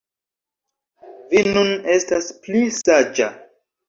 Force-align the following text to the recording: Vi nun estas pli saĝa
Vi 1.33 1.43
nun 1.57 1.69
estas 1.97 2.31
pli 2.47 2.63
saĝa 2.79 3.29